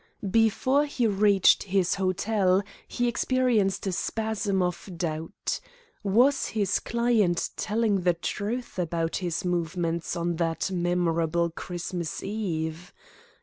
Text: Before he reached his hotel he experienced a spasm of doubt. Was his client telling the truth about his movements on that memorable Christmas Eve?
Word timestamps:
Before 0.31 0.87
he 0.87 1.05
reached 1.05 1.61
his 1.61 1.93
hotel 1.93 2.63
he 2.87 3.07
experienced 3.07 3.85
a 3.85 3.91
spasm 3.91 4.59
of 4.63 4.89
doubt. 4.97 5.59
Was 6.01 6.47
his 6.47 6.79
client 6.79 7.51
telling 7.55 8.01
the 8.01 8.15
truth 8.15 8.79
about 8.79 9.17
his 9.17 9.45
movements 9.45 10.15
on 10.15 10.37
that 10.37 10.71
memorable 10.71 11.51
Christmas 11.51 12.23
Eve? 12.23 12.91